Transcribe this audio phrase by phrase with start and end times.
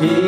[0.00, 0.27] 導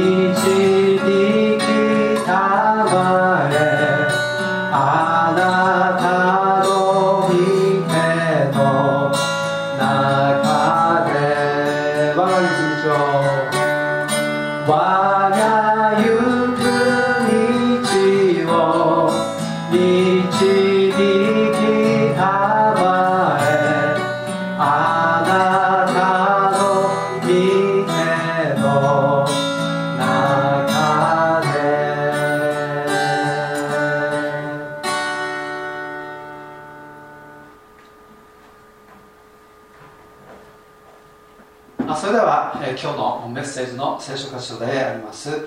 [44.60, 45.46] 書であります、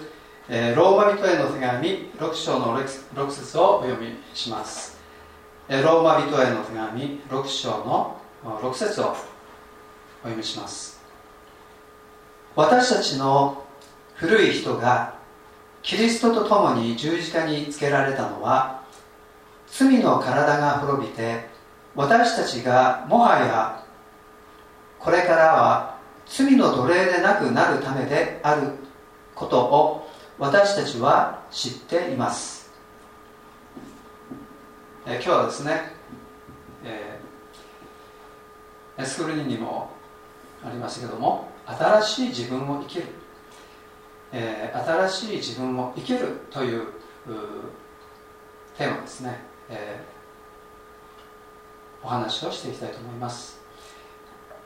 [0.49, 4.97] えローマ人への手紙6章の 6, 6節をお読みします、
[5.69, 9.15] えローマ人への手紙6章の6節をお
[10.23, 11.01] 読みします。
[12.55, 13.63] 私たちの
[14.15, 15.15] 古い人が
[15.81, 18.83] キリストと共に十字架につけられたのは
[19.67, 21.45] 罪の体が滅びて
[21.95, 23.83] 私たちがもはや
[24.99, 28.82] これからは罪の奴隷でなくなるためである
[29.35, 30.09] ことを
[30.39, 32.71] 私たちは知っています、
[35.05, 35.91] えー今日はですね、
[36.83, 39.89] えースクールにも
[40.63, 43.05] ありましたけども新しい自分を生きる、
[44.31, 46.87] えー新しい自分を生きるという
[48.77, 49.39] テーマですね、
[49.69, 50.13] えー
[52.05, 53.61] お話をしていきたいと思います。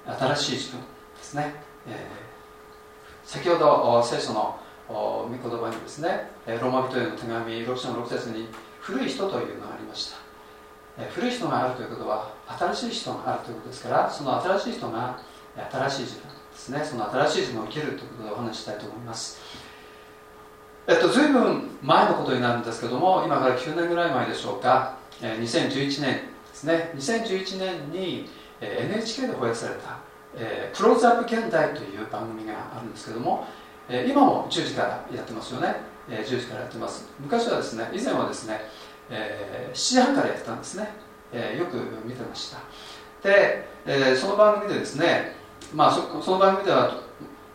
[0.08, 0.88] 新しい自分で
[1.22, 1.54] すね、
[1.88, 2.27] えー
[3.28, 4.58] 先ほど聖書の
[4.88, 8.48] 御言葉にですねローマ人への手紙6章の6節に
[8.80, 10.18] 古い人というのがありました。
[11.12, 15.20] 古い人があるということは新しい人があるということですからその新しい人が
[15.70, 16.84] 新しい自分ですね。
[16.86, 19.42] その新しい自分を生きるということでお話ししたいと思います。
[20.88, 26.22] えっと、ずいぶん前のことになるんですけども今から9年ぐらい前でしょうか、2011年で
[26.54, 26.94] すね。
[26.96, 28.30] 2011年に、
[28.62, 29.98] NHK で放映された
[30.38, 33.46] 「えークローズアップ現代」という番組があるんですけども、
[33.90, 35.76] えー今も10時からやってますよね、
[36.10, 37.06] えー10時からやってます。
[37.20, 38.62] 昔はですね以前はですね、
[39.10, 40.90] えー7時半からやってたんですね、
[41.34, 42.58] えーよく見てました。
[43.24, 45.36] で、えーその番組でですね、
[45.74, 46.92] まあ、そその番組では、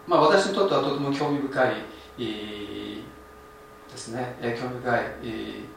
[0.07, 1.75] まあ、私にとってはとても興味深い
[2.19, 3.05] いい
[3.91, 5.69] ですね、えー興味深いいい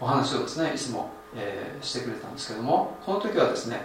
[0.00, 3.80] お話をですねいつも、えーしてくれたんですけどもこの時はですね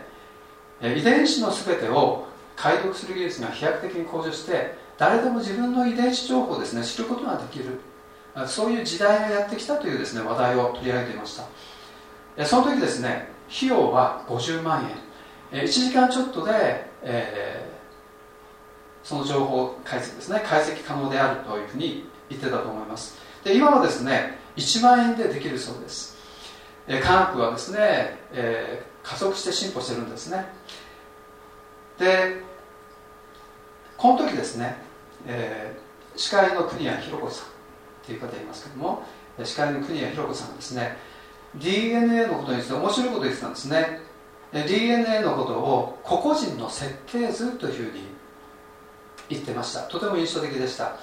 [0.82, 7.80] 遺伝子の全てを解読する技術が飛躍的に向上して誰でも自分の遺伝子情報をですね知ることができる。
[8.48, 11.38] そういう時代がやってきたというですね話題を取り上げていまし
[12.38, 12.46] た。
[12.46, 14.90] その時ですね費用は50万
[15.52, 15.64] 円。
[15.64, 17.74] 1時間ちょっとで、えー
[19.04, 23.18] その情報解析ですね解析可能であるというふうに言ってたと思います。
[23.44, 26.16] で今はですね1万円でできるそうです。
[26.88, 30.46] え科学はですね、えー加速して進歩してるんですね。
[32.00, 32.42] で
[33.98, 34.78] この時ですね、
[35.28, 35.84] えー
[36.16, 37.48] 司会の国谷弘子さん
[38.06, 39.04] という方いますけども
[39.44, 40.98] 司会の国谷弘子さんがですね、
[41.56, 44.00] DNA のことについて面白いことを言ってたんですね。
[44.54, 48.04] DNA のことを個々人の設計図というふうに
[49.30, 49.82] 言ってました。
[49.84, 50.98] とても印象的でした。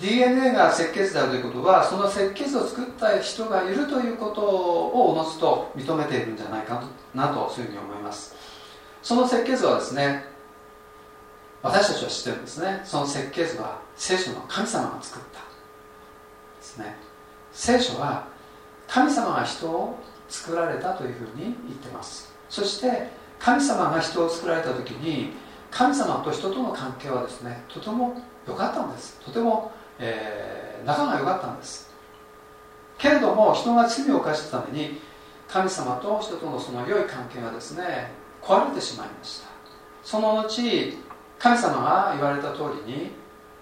[0.00, 6.82] DNA が設計図であるということはその設計図を作った人がいるということをおのずと認めているんじゃないか
[7.14, 8.34] なとそういうふうに思います。
[9.02, 10.35] その設計図はですね
[11.66, 12.80] 私たちは知ってるんですね。
[12.84, 15.40] その設計図は聖書の神様が作った。
[15.40, 15.44] で
[16.62, 16.96] すね。
[17.52, 18.28] 聖書は
[18.86, 19.98] 神様が人を
[20.28, 22.32] 作られたというふうに言ってます。
[22.48, 23.08] そして
[23.38, 25.32] 神様が人を作られた時に
[25.70, 29.18] 神様と人との関係はですねとても良かったんです。
[29.24, 31.90] とてもえー、仲が良かったんです。
[32.98, 35.00] けれども人が罪を犯したために
[35.48, 38.10] 神様と人とのその良い関係がですね
[38.42, 39.48] 壊れてしまいました。
[40.02, 40.62] その後
[41.38, 43.10] 神様が言われた通りに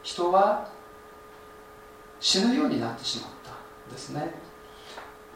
[0.02, 0.68] 人は
[2.20, 4.34] 死ぬようになってしまったんですね。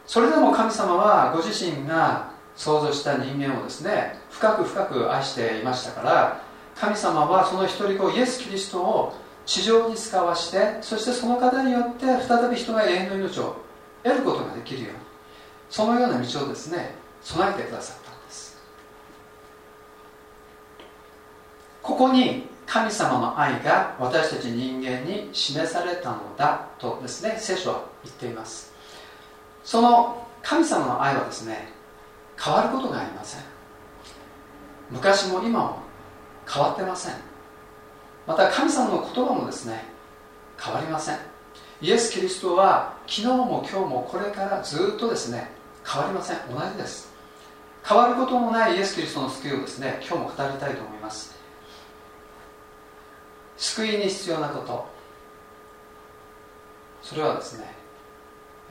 [0.07, 6.43] それでも神様はご自身が創造した人間をですね深く深く愛していましたから
[6.75, 9.15] 神様はその一人子イエス・キリストを
[9.45, 13.57] 地上に使わしてそしてその方によって再び人が永遠の命を
[14.03, 14.99] 得ることができるように
[15.71, 18.59] そのような道をですね備えてくださったんです
[21.89, 28.75] ここに神様の愛が私たち人間に示されたのだとですね聖書は言っています。
[29.65, 31.73] その神様の愛はですね
[32.39, 33.41] 変わることがありません。
[34.91, 35.79] 昔も今も
[36.47, 37.15] 変わってません。
[38.27, 39.83] また神様の言葉もですね
[40.63, 41.17] 変わりません。
[41.81, 45.51] イエス・キリストは昨日も今日もこれからずっとですね
[45.91, 46.37] 変わりません。
[46.55, 47.11] 同じです。
[47.83, 50.98] 変わることのないイエス・キリストの救いをですね今日も語りたいと思います。
[53.59, 54.87] 救いに必要なこと。
[57.03, 57.75] それはですね、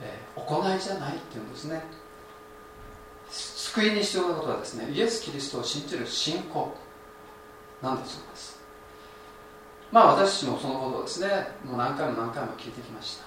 [0.00, 1.84] えー、行いじゃないっていうんですね。
[3.30, 6.72] 救いに必要なことはですねイエス・キリストを信じる信仰。
[7.82, 8.58] なんだそうです。
[9.92, 11.28] まあ私たちもそのことをですね
[11.64, 13.24] もう何回も何回も聞いてきました。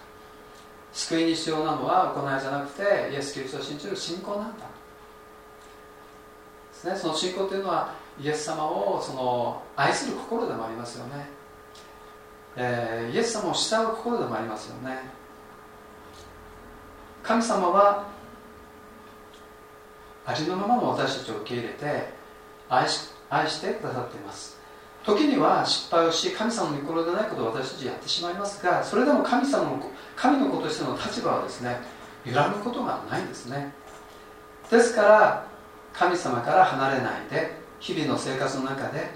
[0.93, 4.65] 救いに必要なのは行いじゃなくてイエス・キリストを信じる信仰なんだ。
[6.73, 6.95] ですね。
[6.95, 11.29] その信仰というのはイエス様をその愛する心でもありますよね、
[12.55, 14.99] えー、イエス様を慕う心でもありますよね。
[17.23, 18.07] 神様は
[20.25, 22.09] ありのままの私たちを受け入れて
[22.69, 24.59] 愛し愛してくださっています。
[25.03, 31.77] 時には失敗をし神様の御心でないことを私たちやってしまいますがそれでも神様の神の子としての立場はですね
[32.23, 33.73] 揺らぐことがないんですね。
[34.69, 35.47] ですから
[35.93, 39.09] 神様から離れないで日々の生活の中で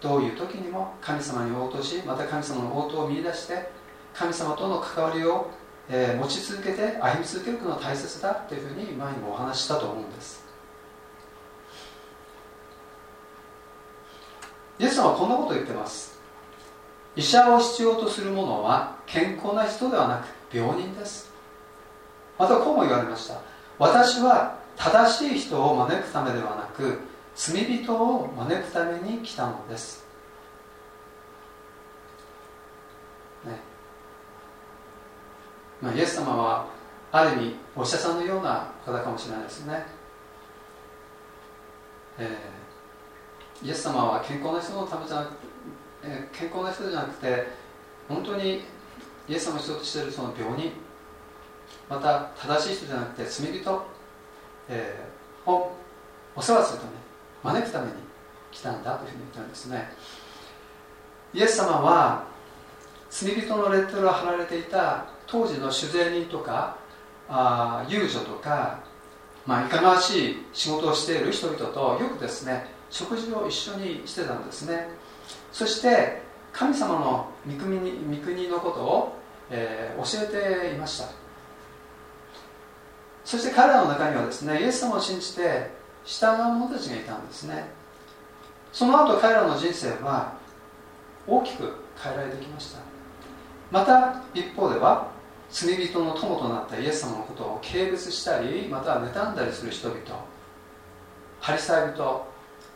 [0.00, 3.70] どういう時にも神様に応答しまた神様の応答を見出して
[4.14, 5.50] 神様との関わりを、
[5.88, 10.44] えー、持ち続けて歩み続けることが大切だというふうに前にもお話ししたと思うんです。
[14.78, 16.18] イエス様はこんなことを言ってます。
[17.14, 21.30] 医者を必要とする者は健康な人ではなく病人です。
[22.38, 23.40] またこうも言われました。
[23.78, 26.98] 私は正しい人を招くためではなく
[27.36, 30.04] 罪人を招くために来たのです。
[33.44, 33.60] ね。
[35.80, 36.66] まあ、イエス様は
[37.12, 39.86] ある意味お医者さんのような方かもしれないですね、
[42.18, 42.66] えー
[43.62, 45.36] イエス様は健康な人のためじゃなくて、
[46.04, 47.46] えー、健康な人じゃなくて
[48.08, 48.62] 本当に
[49.28, 50.72] イエス様を必要としているその病人
[51.88, 53.86] また正しい人じゃなくて罪人、
[54.68, 55.72] えー、を
[56.34, 56.92] お世話するため
[57.46, 57.92] 招くために
[58.50, 59.90] 来たんだというふうに言ってるんですね。
[61.32, 62.24] イエス様は
[63.10, 66.76] 罪人のレッテルを貼られていた当時の酒税人とか
[67.28, 68.80] あ遊女とか、
[69.44, 74.88] まあ、いかがわしい仕事をしている人々とよくですね食事を一緒にしてたんですね。
[75.52, 76.22] そして
[76.52, 79.18] 神様の御国御国のことを、
[79.50, 81.08] えー、教えていました。
[83.24, 85.75] そして彼らの中にはですねイエス様を信じて
[86.06, 87.68] 従う者たちがいたんですね。
[88.72, 90.34] その後彼らの人生は
[91.26, 92.78] 大きく変えられてきました。
[93.70, 95.08] また一方では
[95.50, 100.00] 罪人の友となったイエス様のことを軽蔑したりまたは妬んだりする人々
[101.40, 102.26] ハリサイ人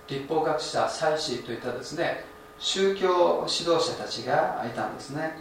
[0.08, 2.24] 立法学者祭司といったですね
[2.58, 5.38] 宗教指導者たちがいたんですね。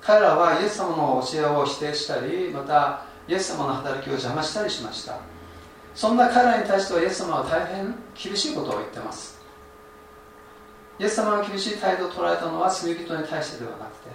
[0.00, 5.18] 彼らはイエス様の教えを否定したりまたイエス様の働きを邪魔したりしました。
[5.94, 9.38] そんな彼らに対してはイエス様は大変厳しいことを言ってます。
[10.98, 14.08] イエス様が厳しい態度を取られたのは罪人に対してではなくて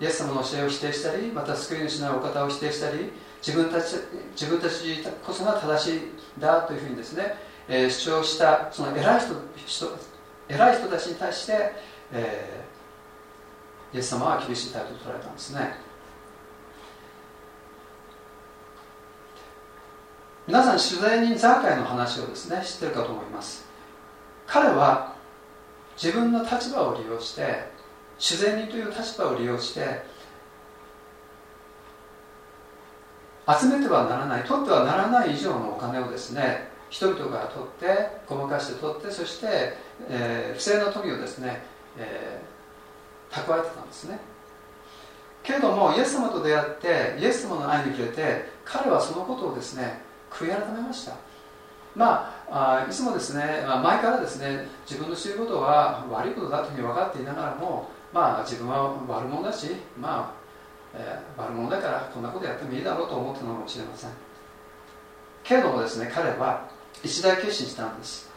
[0.00, 3.12] イエス様の教えを否定したりまた救い主なるお方を否定したり
[3.44, 3.96] 自分たち
[4.32, 4.74] 自分たち
[5.26, 6.00] こそが正しい
[6.38, 7.34] だというふうにですね、
[7.68, 9.34] えー、主張したその偉い人
[9.66, 9.86] 人
[10.48, 11.72] 偉い人たちに対して、
[12.12, 15.74] えー、イエス様は厳しい態度を取られたんですね。
[20.50, 23.64] 皆さん取材人ザーカイの話をですね知ってるかと思います。
[24.48, 25.14] 彼は
[25.96, 27.70] 自分の立場を利用して
[28.18, 30.02] 自然人という立場を利用して
[33.46, 39.46] 集めてはならない取ってはならない以上のお金をですね人々から取ってごまかして取ってそして、
[40.08, 41.62] えー、不正な富をですね、
[41.96, 44.18] えー、蓄えてたんですね。
[45.44, 51.14] けれどもイエス様と出会ってイエス様の愛に触れて彼はそのことをですね悔い改めました。
[51.94, 60.40] まあ、いつもですね、前からですね自分のしていることは悪いことだというふうに分かっていながらも、まあ、自分は悪者だし、まあ
[60.94, 64.10] えー、悪者だからこんなことやってもいいだろうと思ってるのかもしれません。
[65.42, 66.68] けれどもですね彼は
[67.02, 68.30] 一大決心したんです。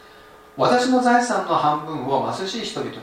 [0.56, 2.98] 私の財産の半分を貧しい人々に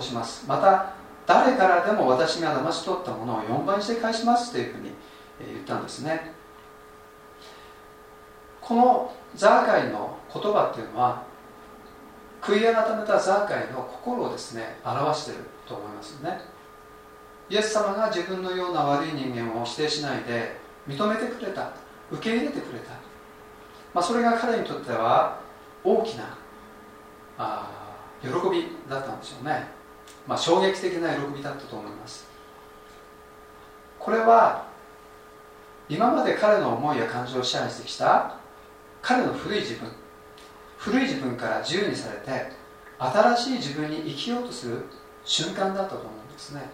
[0.00, 0.46] 施します。
[0.48, 0.94] また
[1.26, 4.90] 誰からでも私が騙し取ったものを4倍して返しますというふうに
[5.40, 6.35] 言ったんですね。
[8.66, 11.22] このザーカイの言葉っていうのは
[12.42, 16.40] 悔い改めたザーカイの心をですね表していると思いますよね。
[17.48, 20.56] イエス様が自分のような悪い人間を否定しないで
[20.88, 21.70] 認めてくれた。
[22.10, 22.92] 受け入れてくれた、
[23.92, 25.40] まあ、それが彼にとっては
[25.82, 26.36] 大きな
[27.36, 27.68] あ
[28.22, 29.66] 喜びだったんでしょうね、
[30.26, 32.28] まあ、衝撃的な喜びだったと思います。
[33.98, 34.66] これは
[35.88, 38.36] 今まで彼の思いや感情を支配してきた
[39.06, 39.88] 彼の古い自分
[40.78, 42.50] 古い自分から自由にされて
[42.98, 44.82] 新しい自分に生きようとする
[45.24, 46.68] 瞬間だったと思うんですね。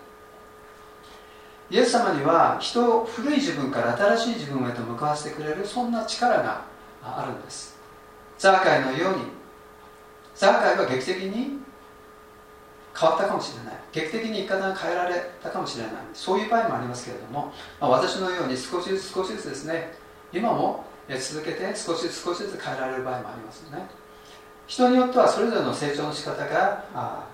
[1.70, 6.64] イエス様には人を古い自分から新しい自分へと向かわせてくれるそんな力が
[7.02, 7.76] あるんです。
[8.38, 9.24] ザーカイのように
[10.34, 11.58] ザーカイは劇的に
[12.98, 13.74] 変わったかもしれない。
[13.92, 15.92] 劇的に生き方が変えられたかもしれない。
[16.14, 19.92] そういう場合もありますけれども、まあ、私のように少しずつ少しずつですね
[20.32, 23.86] 今も続けて少しずつ少しずつ変えられる場合もありますよね。
[24.66, 27.26] 人によってはそれぞれの成長の仕方があ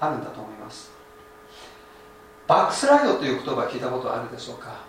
[0.00, 0.90] あるんだと思います。
[2.50, 4.84] バックスライドという言葉聞いたことあるでしょうか、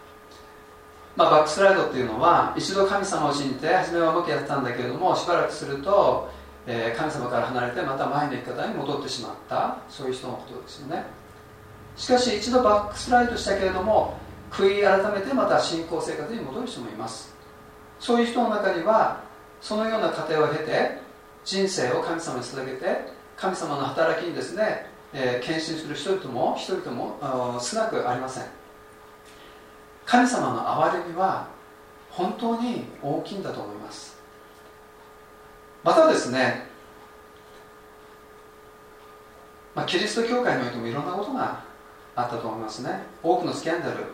[1.15, 6.31] まあ、バックスライドっていうのは一度神様を信じて初めはうまくやったんだけれどもしばらくすると、
[6.65, 11.05] えー、神様から離れてまた前の生き方に戻ってしまったそういう人のことですよね。
[11.95, 14.17] しかし一度バックスライドしたけれども
[14.49, 17.30] 悔い改めてまた信仰生活に戻る人もいます。
[18.01, 19.21] そういう人の中には
[19.61, 20.99] そのような過程を経て
[21.45, 28.45] 人生を神様に捧げて神様の働きにですね、えー、献身する人々も人々も少なくありません。
[30.05, 31.47] 神様の憐れみは
[32.09, 34.19] 本当に大きいんだと思います。
[35.83, 36.67] またですね、
[39.75, 41.63] まあ、キリスト教会においてもいろんなことが
[42.15, 43.03] あったと思いますね。
[43.21, 44.05] 多くのスキャンダル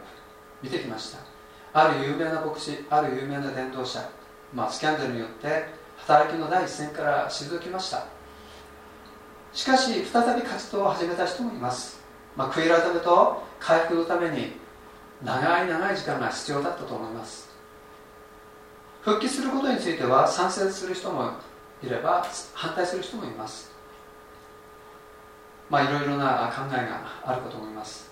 [0.61, 1.36] 見てきました。
[1.73, 3.99] ある有名な牧師ある有名な伝道者、
[4.53, 5.65] まあ、スキャンダルによって
[5.97, 8.05] 働きの第一線から退きました。
[9.53, 11.99] しかし再び活動を始めた人もいます、
[12.35, 14.53] まあ、悔い改めと回復のために
[15.23, 17.49] 長い長い時間が必要だったと思います。
[19.01, 21.31] 復帰することについては賛成する人も
[21.81, 23.71] いれば反対する人もいます。
[25.69, 28.09] まあいろいろな考えがあるかと思います、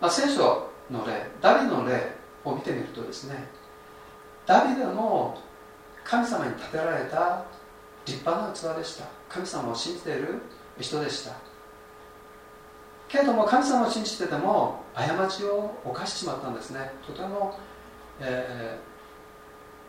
[0.00, 3.46] まあ、聖書の例ダビの例を見てみるとですね
[4.46, 5.38] ダビデも
[6.04, 7.44] 神様に建てられた
[8.06, 9.04] 立派な器でした。
[9.28, 10.40] 神様を信じている
[10.80, 11.32] 人でした。
[13.08, 16.92] けれども神様を信じてても過ちを犯してしまったんですね。
[17.06, 17.58] とても、
[18.20, 18.78] え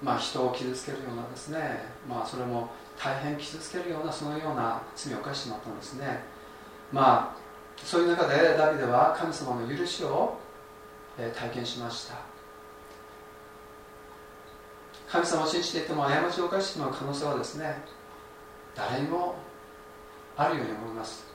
[0.01, 6.24] ー、まあ、人を傷つけるようなですね、まあ、それも大変傷つけるようなそのような罪を犯してしまったんですね。
[6.91, 7.41] まあ
[7.84, 10.38] そういう中でダビデは神様の許しを
[11.17, 12.30] 体験しました。
[15.12, 17.75] 神様を信じていても過ちを犯してしまう可能性はですね
[18.75, 19.36] 誰にも
[20.38, 21.25] あるように思います。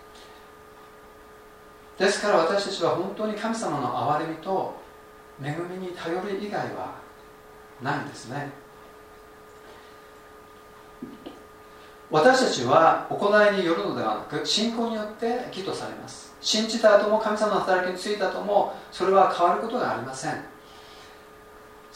[1.98, 4.74] ですから私たちは本当に神様の憐れみと
[5.42, 6.94] 恵みに頼る以外は
[7.82, 8.50] ないんですね。
[12.10, 16.34] 私たちは行いによるのではなく信仰によって義とされます。
[16.40, 20.55] 信じた後も神様の働きについた後もそれは変わることがありません。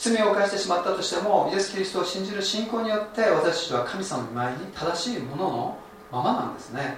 [0.02, 5.78] 罪を犯してしまったとしてもイエス・キリストを信じる信仰によって私たちは神様の前に正しいものの
[6.11, 6.97] ままなんですね。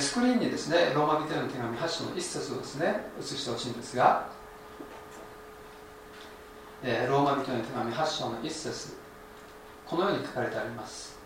[0.00, 4.26] スクリーンにですねローマ人への手紙8章の一節をですね写してほしいんですが
[6.82, 8.96] え、ローマ人への手紙8章の1節
[9.86, 11.16] このように書かれてあります。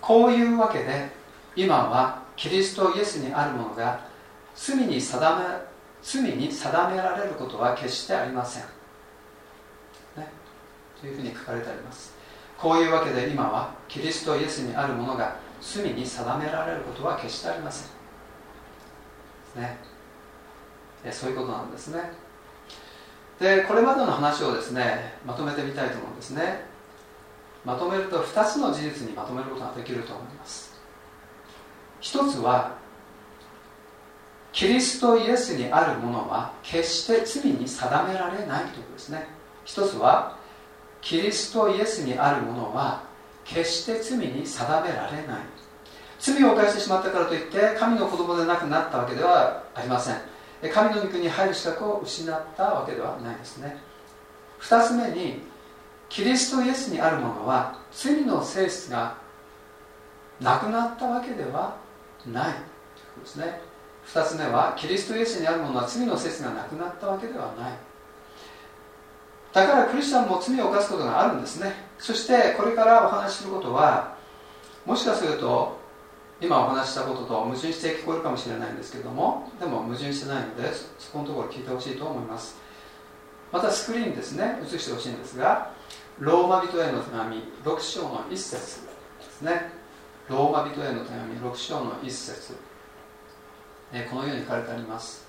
[0.00, 1.10] こういうわけで
[1.56, 4.00] 今はキリストイエスにあるものが
[4.56, 5.44] 罪に定め
[6.00, 8.64] 罪に定められることは決してありません、
[11.00, 12.14] というふうに書かれてあります。
[12.58, 19.62] こういうわけで今はキリストイエスにあるものが罪に定められることは決してありません。
[19.62, 19.78] ね。
[21.12, 22.12] そういうことなんですね。
[23.38, 26.66] でこれまでの話をですねまとめてみたいと思うんですね。
[27.64, 30.80] まとめると2つの事実にまとめることができると思います。
[32.00, 32.76] 一つは
[34.52, 39.28] キリストイエスにあるものは決して罪に定められないということですね。
[39.64, 40.37] 一つは
[41.08, 43.02] キリストイエスにあるものは
[43.42, 45.40] 決して罪に定められない。
[46.20, 50.16] 罪を犯してしまったからといって神の子供でなくなったわけではありません。
[50.70, 53.78] 神の肉に入る資格を失ったわけではないですね。
[54.60, 55.40] 2つ目に
[56.10, 59.16] キリストイエスにあるものは罪の性質が
[60.42, 61.76] なくなったわけでは
[62.26, 62.52] ない。
[62.52, 62.64] というこ
[63.14, 63.62] とですね。
[64.08, 67.72] 2つ目はキリストイエスにあるものは罪の性質がなくなったわけではない。
[69.52, 71.72] だからクリスチャンも罪を犯すことがあるんですね。
[71.98, 74.14] そしてこれからお話しすることは
[74.86, 75.78] もしかすると
[76.40, 82.56] 今お話したことと矛盾して聞こえるかもしれないんですけどもでも矛盾してないのでそこのところ聞いてほしいと思います。
[83.50, 84.60] またスクリーンですね。
[84.62, 85.72] 映してほしいんですが
[86.18, 89.72] ローマ人への手紙6章の1節ですね。
[90.28, 92.54] ローマ人への手紙6章の1節。
[94.10, 95.26] このように書かれてあります。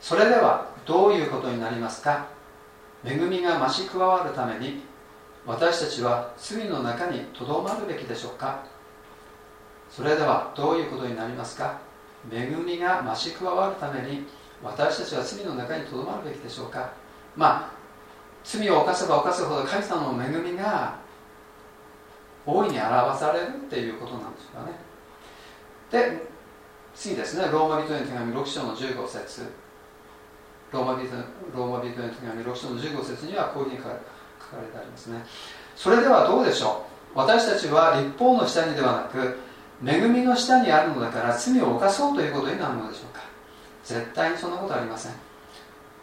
[0.00, 2.28] それではどういうことになりますか？
[3.04, 4.82] 恵みが増し加わるために
[5.46, 8.62] 私たちは罪の中にとどまるべきでしょうか？
[9.90, 11.78] それではどういうことになりますか？
[12.30, 14.26] 恵みが増し加わるために
[14.62, 16.92] 私たちは罪の中にとどまるべきでしょうか？
[17.36, 17.72] まあ
[18.44, 20.98] 罪を犯せば犯すほど神様の恵みが
[22.44, 24.72] 大いに表されるっていうことなんですかね。
[25.90, 26.22] で
[26.94, 27.48] 次ですね。
[27.50, 29.42] ローマ人への手紙6章の15節。
[30.72, 31.10] ローマ人
[31.56, 33.94] ローマ人への手紙6章の15節にはこういうふうに書か
[34.60, 35.24] れてありますね。
[35.76, 37.18] それではどうでしょう？
[37.18, 39.38] 私たちは立法の下にではなく
[39.84, 43.22] 恵みの下にあるのだから罪を犯そうということになるのでしょうか？
[43.84, 45.12] 絶対にそんなことありません。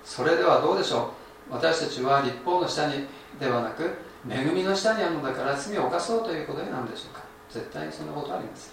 [0.04, 1.14] それではどうでしょ
[1.50, 1.54] う？
[1.54, 3.06] 私たちは立法の下に
[3.40, 3.96] ではなく
[4.30, 7.24] 恵みの下にあるのだから罪を犯そうということになるのでしょうか？
[7.50, 8.70] 絶対にそんなことありませ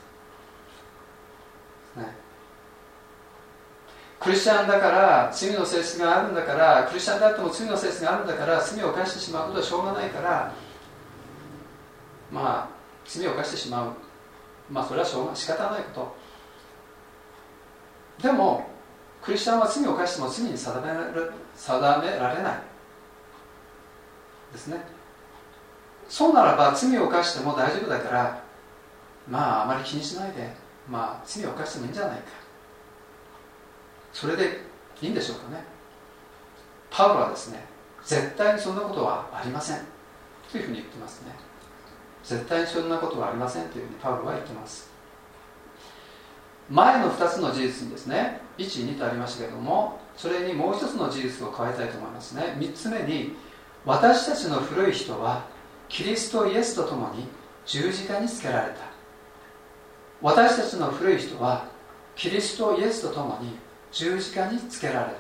[2.01, 2.17] ん、ね、
[4.25, 10.53] クリスチャンだから罪の性質があるんだからクリスチャンであっても罪の性質があるんだから罪を犯してしまうことはしょうがないから
[12.33, 13.93] まあ罪を犯してしまう。
[14.71, 16.17] まあそれはしょうが仕方ないこ
[18.19, 18.23] と。
[18.23, 18.67] でも
[19.23, 21.05] クリスチャンは罪を犯しても罪に定められ
[21.55, 22.63] 定められない。
[24.53, 24.81] ですね。
[26.09, 28.43] そうならば罪を犯しても大丈夫だから
[29.29, 30.51] まああまり気にしないで
[30.89, 32.44] まあ罪を犯してもいいんじゃないか。
[34.15, 34.61] それで
[35.03, 35.63] いいんでしょうかね。
[36.89, 37.67] パウロはですね
[38.05, 39.81] 絶対にそんなことはありません。
[40.51, 41.35] というふうに言ってますね。
[42.23, 44.89] 絶対にそんなことはありませんというふうにパウロは言ってます。
[46.71, 52.55] 前の2つの事実にですね12とありましたけどもそれにもう1つの事実を加えたいと思いますね。
[52.59, 53.37] 3つ目に
[53.85, 55.45] 私たちの古い人は
[55.89, 57.27] キリストイエスと共に
[57.67, 58.95] 十字架につけられた。
[60.23, 61.67] 私たちの古い人は
[62.17, 63.57] キリストイエスと共に
[63.95, 65.13] 十字架につけられた、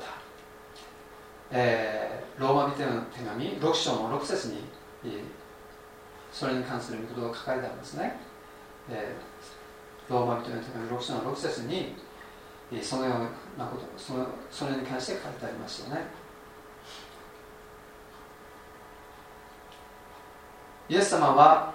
[1.53, 4.65] えー、ローマ人の手紙6章の6節に
[6.33, 8.17] それに関する御言葉が書かれてありますね、
[8.91, 11.95] えー、ローマ人の手紙6章の6節に
[12.83, 13.13] そのよ
[13.57, 16.07] うなことそのそれに関して書かれてありますよね。
[20.89, 21.75] イエス様は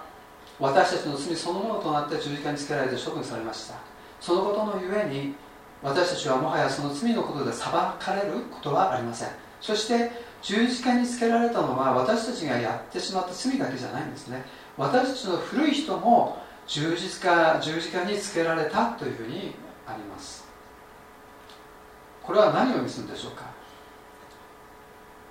[0.58, 3.76] 私たちの罪そのものとなって十字架につけられて処分されました。
[4.20, 5.34] そのことのゆえに
[5.82, 9.28] 私たちはもはやその罪のことで裁かれることはありません。
[9.60, 10.10] そして
[10.42, 14.44] 十字架につけられたのは私たちがやってしまった罪だけじゃないんですね。
[14.76, 19.54] 私たちの古い人も十字架十字架につけられたというふうに
[19.86, 20.44] あります。
[22.22, 23.44] これは何を意味するんでしょうか？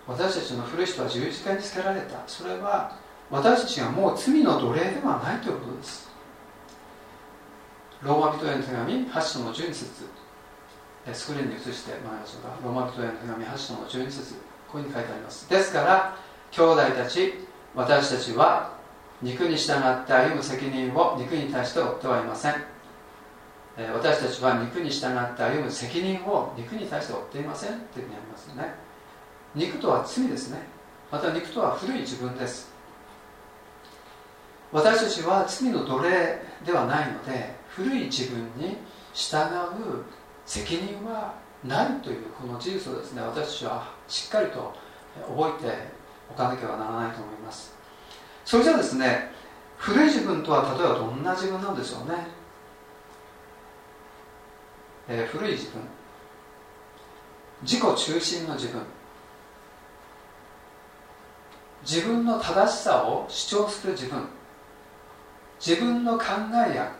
[0.07, 2.23] 私たちの古い人は十字架につけられた。
[2.25, 2.97] それは
[3.29, 6.09] 私たちがもう罪の奴隷ではないということです。
[8.01, 9.85] ローマ人への手紙8章の12節。
[11.13, 14.35] スクリーンに移してもらいましょうかローマ人への手紙8章の12節
[14.71, 15.49] こういうふうに書いてあります。
[15.49, 16.15] ですから
[16.51, 17.33] 兄弟たち
[17.75, 18.73] 私たちは
[19.21, 22.55] 肉に従って歩む責任を肉に対して負ってはいません。
[23.93, 27.79] 私たちは肉に従って歩む責任を肉に対して負っていません。
[27.93, 28.73] というふうにありますよね。
[29.55, 30.59] 肉とは罪ですね。
[31.11, 32.71] また肉とは古い自分です。
[34.71, 38.77] 私たちは罪の奴隷ではないので古い自分に
[39.13, 40.03] 従う
[40.49, 44.73] 責任はないというこの事実をですね私たちはしっかりと
[45.27, 45.77] 覚えて
[46.27, 47.75] おかなければならないと思います。
[48.45, 49.31] それじゃあですね
[49.77, 52.27] 古い自分とは例えばどんな自分なんでしょうね、
[55.07, 55.81] えー、古い自分。
[57.61, 58.81] 自己中心の自分。
[61.83, 64.23] 自分の正しさを主張する自分。
[65.63, 66.25] 自分の考
[66.67, 66.91] えや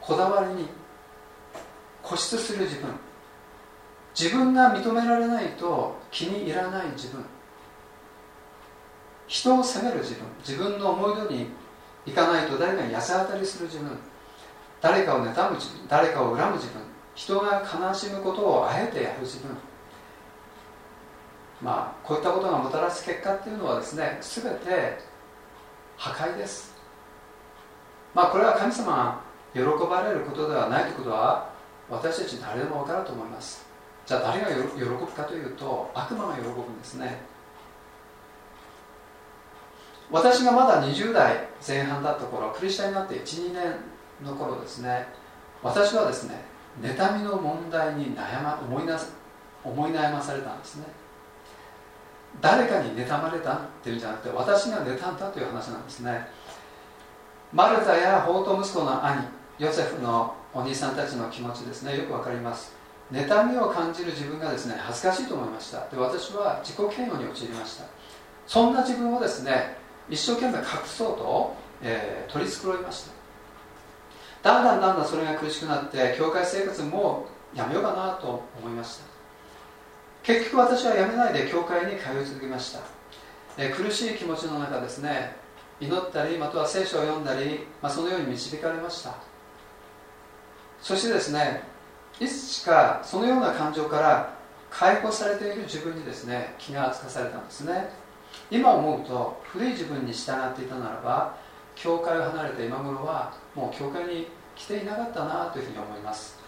[0.00, 0.66] こだわりに
[2.06, 2.88] 固執する自分。
[4.18, 7.22] 自分が認められないと気に入らない自分。
[9.26, 10.22] 人を責める自分。
[10.38, 11.46] 自分の思い通りに
[12.06, 13.90] いかないと誰かに安当たりする自分。
[14.80, 15.88] 誰かを妬む自分。
[15.88, 16.80] 誰かを恨む自分。
[17.16, 19.50] 人が悲しむことをあえてやる自分。
[21.60, 24.98] まあこういったことがもたらす結果っていうのはですね全て
[25.96, 26.74] 破壊です。
[28.14, 29.20] まあこれは神様
[29.54, 31.55] が喜ばれることではないということは
[31.90, 33.66] 私たち誰でも分かると思います。
[34.06, 37.18] じゃあ誰が喜ぶかというと悪魔が喜ぶんですね。
[40.10, 43.74] 私がまだ20代前半だった頃クリスチャンになって12年
[44.24, 45.04] の頃ですね
[45.62, 46.44] 私はですね
[46.80, 48.96] 妬みの問題に悩ま思いな
[49.64, 50.84] 思い悩まされたんですね。
[52.40, 56.28] 誰かに妬まれたっていうんじゃなくて私が妬んだという話なんですね。
[57.52, 59.24] マルタや法と息子の兄
[59.58, 61.98] ヨセフのお兄さんたちの気持ちですね。
[61.98, 62.74] よくわかります。
[63.12, 65.86] 妬みを感じる自分がですね恥ずかしいと思いました。
[65.90, 67.84] で私は自己嫌悪に陥りました。
[68.46, 69.76] そんな自分をですね
[70.08, 73.04] 一生懸命隠そうと、えー、取り繕いまし
[74.42, 74.50] た。
[74.50, 79.04] だんだんだんだんそれが苦しくなって教会生活もやめようかなと思いました。
[80.22, 82.80] 結局私はやめないで教会に通い続けました、
[83.58, 85.36] えー、苦しい気持ちの中ですね
[85.80, 89.35] 祈ったりまたは聖書を読んだり、まあ、そのように導かれました。
[90.86, 91.64] そしてですね
[92.20, 94.32] いつしかそのような感情から
[94.70, 97.90] 解放されている自分にですね気がつかされたんですね。
[98.52, 101.36] 今思うと古い自分に従っていたならば
[101.74, 106.38] 教会を離れて今頃はもう教会に来ていなかったなというふうに思います。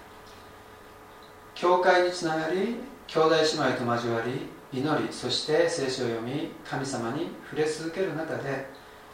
[1.57, 2.77] 教会につながり
[3.09, 8.69] 兄弟姉妹と交わり祈りそして聖書を読み神様に触れ続ける中で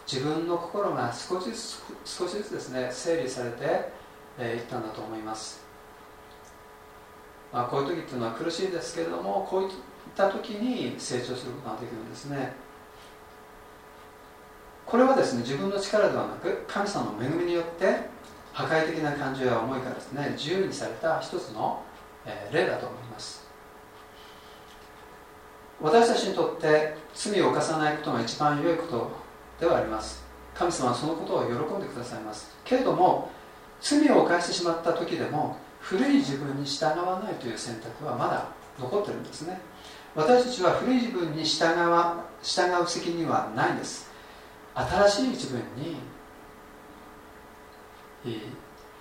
[0.07, 4.04] 自分の心が少しずつ少しずつですね整理されて
[4.39, 5.65] い、えったんだと思います。
[7.53, 9.71] まあ、こういう時っていうのは苦しいんですけれどもこういっ
[10.17, 12.53] た時に成長することができるんですね。
[14.85, 18.01] これはですね自分の力ではなく神様の恵みによって
[18.53, 21.83] 破壊的な感情や思いからですね自由にされた一つの、
[22.27, 23.45] え例だと思います。
[25.81, 29.11] 私たちにとって罪を犯さないことが一番良いこと
[29.61, 30.25] ではあります。
[30.55, 32.57] 神様はそのことを喜んでくださいます。
[32.65, 33.31] けれども
[33.85, 38.47] 罪を犯してしまった時でも古い自分に従わないという選択はまだ
[38.81, 39.61] 残ってるんですね。
[40.15, 44.11] 私たちは古い自分に従わ従う責任はないんです。
[44.75, 46.01] 新しい自分に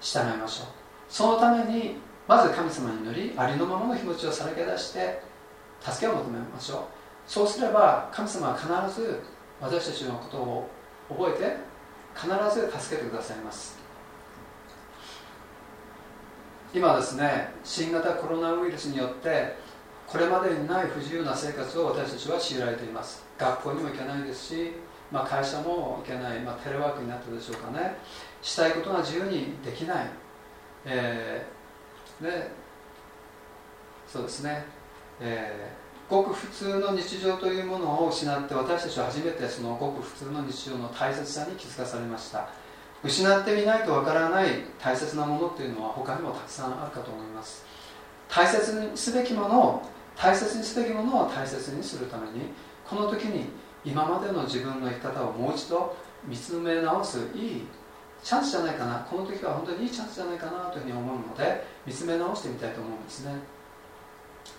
[0.02, 0.68] 従いましょう。
[1.08, 1.96] そのために
[2.28, 5.22] まず神様に祈りありのままの気持ちをさらけ出して
[5.80, 6.80] 助けを求めましょう。
[7.26, 9.22] そうすれば神様は必ず
[9.62, 10.70] 私たちのことを
[11.08, 11.56] 覚えて
[12.14, 13.83] 必ず助けてくださいます。
[16.74, 19.56] 今ですね新型コロナウイルスによって
[20.08, 23.24] これまでにない不自由な生活を私たちは強いられています。
[23.38, 24.72] 学校にも行けないですし、
[25.12, 27.96] まあ、会社も行けない、まあ、テレワークになったでしょうかね。
[28.42, 30.08] したいことが自由にできない、
[30.86, 32.52] えー、で
[34.08, 34.66] そうですね、
[35.20, 42.50] えー、ごく普通の日常というものを失って私たちは初めてそのごく普通の日常の大切さに気づかされました。
[43.04, 47.66] 失ってみないとわからない大切なものっていうのは他にもたくさんあるかと思います。
[48.30, 49.82] 大切にすべきものを
[50.16, 52.50] 大切にすべきものを大切にするために
[52.88, 53.50] この時に
[53.86, 57.68] 今までの自分の生き方をもう一度見つめ直すいい
[58.24, 63.36] チャンスじゃないかなこの時は本当にいいチャンスじゃないかなというふうに思うので見つめ直してみたいと思うんですね。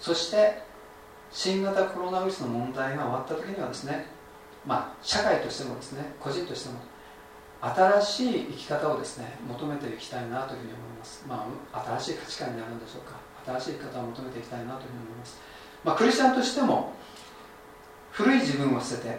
[0.00, 0.62] そして
[1.30, 4.06] 新型コロナウイルスの問題が終わった時にはですね
[4.66, 6.78] まあ社会としてもですね個人としても
[7.64, 13.16] 新しい生き方をですね求めていきたいなというふうに思います、まあ、新しい価値観になるんでしょうか。
[13.46, 15.38] 新しい生き方を求めていきたいなというふうに思います、
[15.84, 16.94] まあ、クリスチャンとしても
[18.10, 19.18] 古い自分を捨てて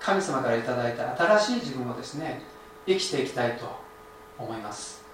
[0.00, 2.40] 神様からいただいた新しい自分をですね
[2.86, 3.66] 生きていきたいと
[4.38, 5.04] 思います。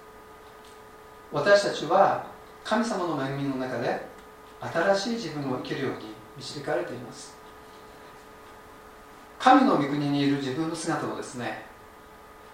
[1.32, 2.26] 私たちは
[2.62, 4.06] 神様の恵みの中で
[4.60, 7.36] 新しい自分を生きるように導かれています。
[9.40, 11.66] 神の御国にいる自分の姿をですね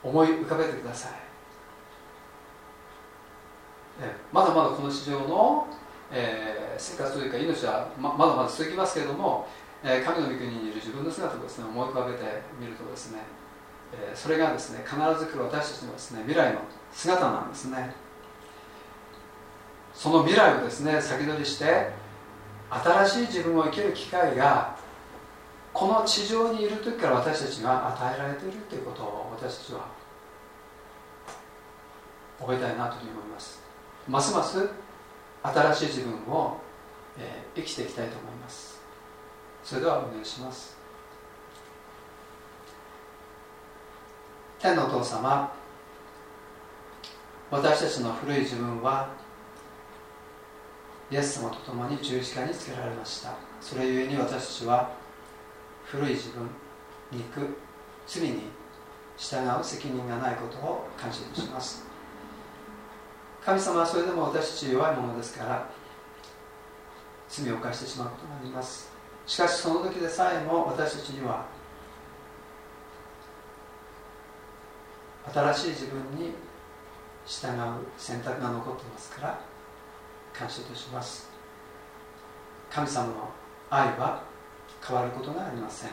[0.02, 1.12] 思い浮かべてください。
[4.32, 5.66] まだまだこの地上の、
[6.10, 9.46] えー、生活というか命はままだまだ続きますけれども、
[9.84, 12.24] えー、神の御国にいる自分の姿をですね思い浮かべて
[12.58, 13.18] みるとですね、
[13.92, 16.60] えー、それがですね必ず来る私たちのですね未来の
[16.92, 17.94] 姿なんですね。
[19.92, 21.90] その未来をですね先取りして
[22.70, 24.76] 新しい自分を生きる機会が
[25.72, 29.86] この地上にいる時から私たちが与えられているということを私たちは
[32.40, 33.60] 覚えたいなというふうに思います。
[34.08, 34.68] ますます
[35.42, 36.58] 新しい自分を、
[37.18, 38.80] えー、生きていきたいと思います。
[39.62, 40.76] それではお願いします。
[44.58, 45.54] 天のお父様
[47.50, 49.08] 私たちの古い自分は
[51.10, 53.34] イエス様と共に十字架につけられました。
[53.60, 54.99] それゆえに私たちは
[55.90, 56.48] 古い自分
[57.10, 57.56] 肉
[58.06, 58.42] 罪に
[59.16, 61.84] 従う責任がないことを感謝いたします。
[63.44, 65.68] 神様はそれでも私たち弱いものですから
[67.28, 68.90] 罪を犯してしまうことがあります。
[69.26, 71.46] しかしその時でさえも私たちには
[75.32, 76.34] 新しい自分に
[77.26, 79.40] 従う選択が残っていますから
[80.32, 81.28] 感謝いたします。
[82.70, 83.30] 神様の
[83.68, 84.29] 愛は
[84.86, 85.90] 変わることがありません。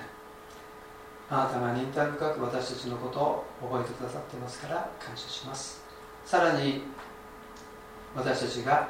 [1.29, 5.83] あなたが忍耐深く私たちのことを覚えてくださってますから感謝します。
[6.25, 6.83] さらに
[8.15, 8.89] 私たちが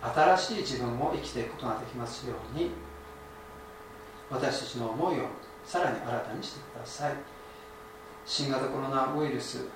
[0.00, 2.70] 新しい自分を生きていくことができますように
[4.30, 5.24] 私たちの思いを
[5.64, 7.14] さらに新たにしてください。
[8.26, 9.66] 新型コロナウイルス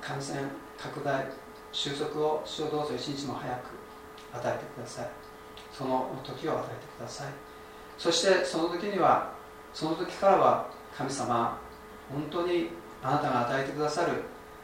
[0.00, 0.40] 感染
[0.78, 1.26] 拡大
[1.72, 3.58] 収束を主をどうぞ一日も早く
[4.34, 5.10] 与えてください。
[5.72, 7.47] その時を与えてください。
[7.98, 9.32] そしてその時には
[9.74, 11.60] その時からは神様
[12.10, 12.70] 本当に
[13.02, 14.22] あなたが与えてくださる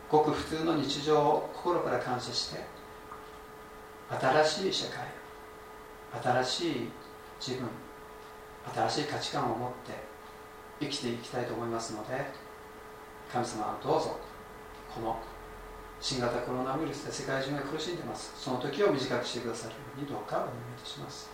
[0.08, 2.64] ごく普通の日常を心から感謝して
[4.08, 5.06] 新しい社会
[6.22, 6.90] 新しい
[7.40, 7.68] 自分
[8.72, 9.92] 新しい価値観を持って
[10.80, 12.24] 生きていきたいと思いますので
[13.32, 14.16] 神様はどうぞ
[14.94, 15.20] この
[16.00, 18.34] 新型コロナウイルスで世界中が苦しんでます。
[18.36, 21.33] その時を短くしてくださるようにどうかお願いいたします。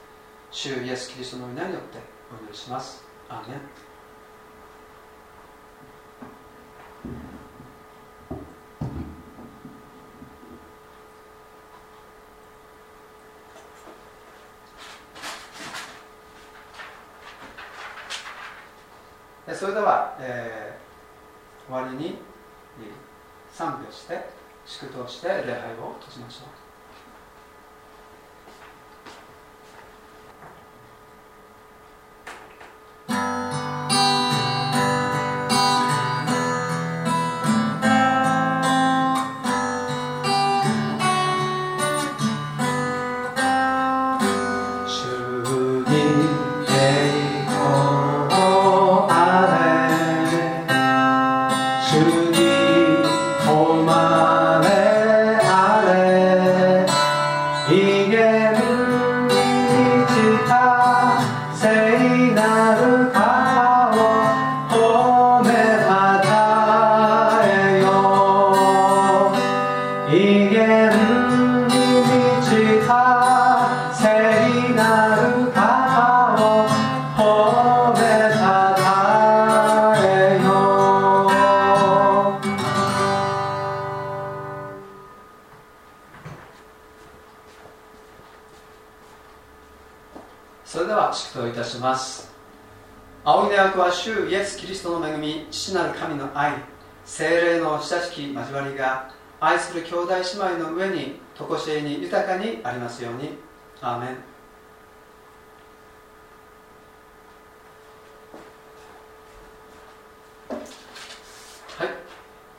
[0.53, 1.99] 主イエス・キリストの皆によって
[2.33, 3.05] お祈りします。
[3.29, 3.61] アーメン。
[19.55, 22.19] それでは、えー、終わりに
[23.53, 24.31] 賛美をして
[24.65, 26.70] 祝祷して礼拝を閉じましょう。
[95.61, 96.55] 父なる神の愛
[97.05, 103.37] 精霊の親しき交わりが愛する兄弟姉妹の上に常しえに豊かにありますように。
[103.83, 104.17] アーメン。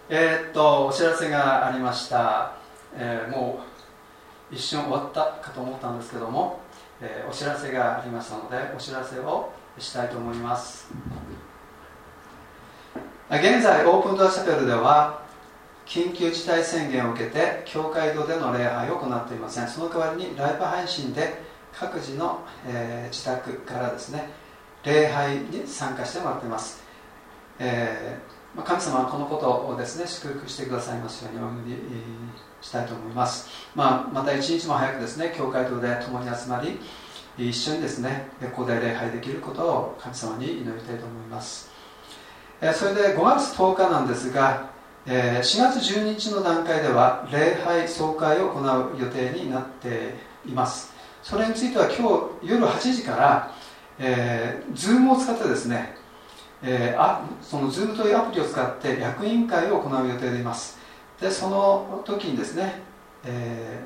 [0.10, 2.54] えー、っとお知らせがありました、
[2.94, 3.62] えー、も
[4.52, 6.60] う一瞬終わったかと思ったんですけども、
[7.00, 10.92] えー、お知らせがありましたのでお知らせをしたいと思います。
[13.32, 15.22] 現在オープンドアチャペルでは
[15.86, 21.42] 緊急事態宣言を受けて教会堂での礼拝を行っていませんその代わりにライブ配信で
[21.72, 24.28] 各自の、えー、自宅からですね
[24.84, 26.84] 礼拝に参加してもらっています、
[27.58, 31.82] えー、まあ、神様はこのことをですね祝福してくださいますようにお祈り
[32.60, 36.78] したいと思います、まあ、また一日も早くですね教会堂で共に集まり
[37.38, 41.71] 一緒にですねここで礼拝できることを神様に祈りたいと思います。
[42.62, 44.70] えそれで5月10日なんですが、
[45.08, 50.14] え4月12日の段階では礼拝総会を行う予定になって
[50.46, 50.94] います。
[51.24, 52.08] それについては今
[52.42, 53.52] 日夜8時から、
[54.00, 55.96] えー、Zoom を使ってですね、
[56.64, 60.78] えー、あその Zoom というアプリを使って役員会を行う予定でいます。
[61.20, 62.82] でその時にですね、
[63.26, 63.80] え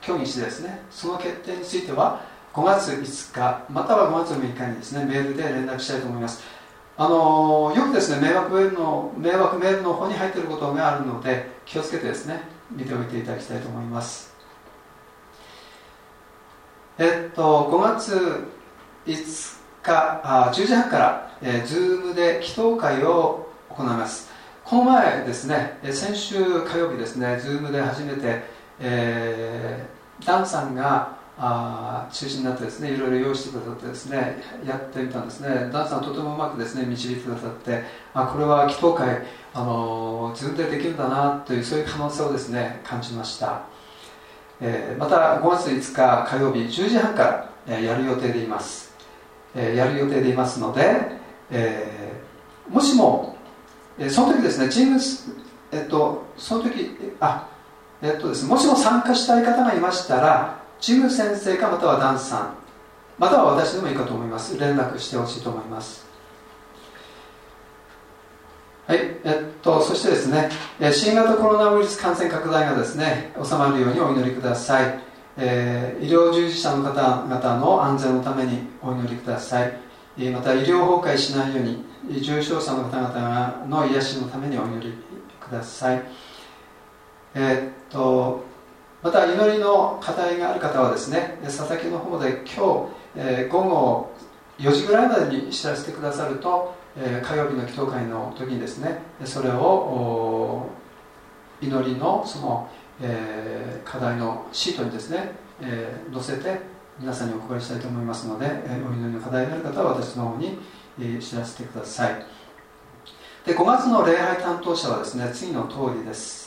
[0.00, 2.20] ー、協議してですねその決定については
[2.52, 6.59] 5月5日または5月6日にですねメールで連絡したいと思います。
[7.00, 14.34] あのよくですね迷惑メールの迷惑メールの方に入っていることがあるので気をつけてですね見ておいていただきたいと思います。
[16.98, 18.46] えっと5月
[19.06, 24.30] 5日あ10時半から、えー、Zoom で祈祷会を行います。
[24.62, 28.42] この前ですね先週火曜日ですね Zoom で初めて、
[28.78, 35.70] えー、ダンさんがあ中心になってですねいろいろ用意してくださってですねやってみたんですね。
[35.72, 39.22] ダンさんとてもうまくですね導いてくださってあこれは祈祷会
[39.54, 43.62] あの自分でできるんだなというそういう可能性をですね感じました、
[44.60, 48.94] えー、また5月5日火曜日10時半から、えー、やる予定でいます、
[49.54, 50.82] えー、やる予定でいますので、
[51.50, 53.34] えー、もしも、
[53.98, 55.00] えー、その時ですねチーム
[55.72, 57.48] えっとその時あ
[58.02, 62.54] えっとですねもしも参加したい方がいましたらジム先生かまたはダンスさん。
[63.18, 64.58] または私でもいいかと思います。
[64.58, 66.08] 連絡してほしいと思います。
[68.86, 70.50] はいえっと、そしてですね
[70.92, 74.98] 新型コロナウイルス感染拡大がですね収まるようにお祈りください、
[75.36, 79.72] えー、医療従事者の方々の安全のためにお祈りください。
[80.32, 81.84] また医療崩壊しないように
[82.20, 84.94] 重症者の方々の癒しのためにお祈り
[85.40, 86.02] ください。
[87.34, 88.44] え、っと
[89.02, 94.10] また祈りの課題がある方はですね佐々木の方で今日、えー、午後
[94.58, 100.66] 4時ぐらいまでに知らせてくださると、えー、火曜日の祈祷会の時にですねそれを
[101.62, 102.68] 祈りのその、
[103.00, 105.32] えー、課題のシートにですね、
[105.62, 106.60] え、載せて
[106.98, 110.58] 皆さんにお配りしたいと思いますので、えお祈りの課題がある方は私の方に、
[111.00, 112.26] え知らせてください。
[113.46, 116.39] で5月の礼拝担当者はですね次の通りです。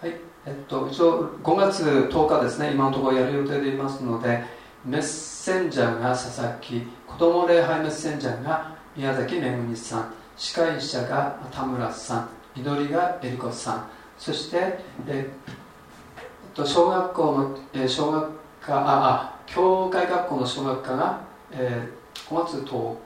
[0.00, 0.14] はい。
[0.46, 2.70] えっと、一応5月10日ですね。
[2.72, 4.42] 今のところやる予定でいますので
[4.82, 6.80] メッセンジャーが佐々木。
[7.06, 10.14] 子ども礼拝メッセンジャーが宮崎めぐみさん。
[10.38, 12.20] 司会者が田村さ
[12.56, 12.58] ん。
[12.58, 13.88] 祈りがえりこさん。
[14.16, 18.30] そしてえっと小学校の、え小学
[18.62, 21.20] 科ああ教会学校の小学科が、
[21.52, 22.96] えー、5月10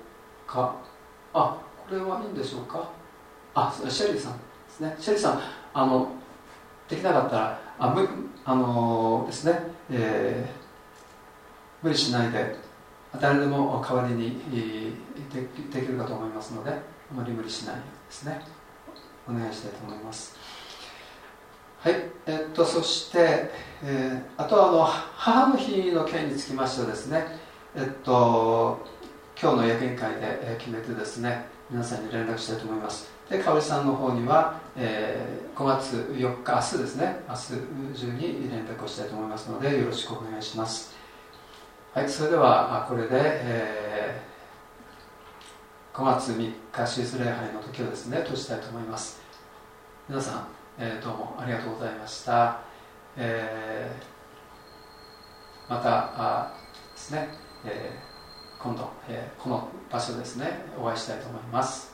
[0.47, 0.76] 日。
[1.32, 1.57] あ
[1.88, 2.88] これはいいんでしょうか。
[3.53, 4.38] あシェリーさんで
[4.70, 4.97] すね。
[5.01, 5.40] シェリーさん
[5.72, 6.12] あの
[6.89, 8.09] できなかったらあむ
[8.45, 9.59] あのー、ですね、
[9.91, 12.57] えー、無理しないで
[13.20, 14.41] 誰でも代わりに
[15.32, 15.41] で
[15.80, 16.74] できるかと思いますのであ
[17.14, 18.41] まり無理しないですね
[19.28, 20.37] お願いしたいと思います。
[21.80, 21.95] はい
[22.26, 23.51] えっとそして、
[23.82, 27.26] えー、あとはあの母の日の件につきましてはですね
[27.76, 28.87] えっと
[29.41, 33.13] 今日の役員会で決めてですね皆さんに連絡したいと思います。
[33.29, 37.20] で香織さんの方には、えー、5月4日明日ですね。
[37.27, 40.95] 明日中に連絡をしたいと思いますのでよろしくお願いします。
[41.95, 49.22] はいそれではこれで、えー、5月3日シーズ礼拝の時をですね閉じたいと思います。
[50.07, 50.49] 皆さん、
[50.79, 52.61] えー、どうもありがとうございました、
[53.16, 56.53] えー、またあ
[56.93, 57.31] ですね、
[57.64, 61.93] えー、今度、えー、この場所ですねお会いしたいと思います。